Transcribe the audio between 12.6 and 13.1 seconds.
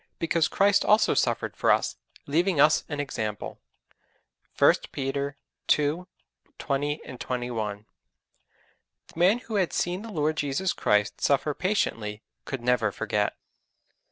never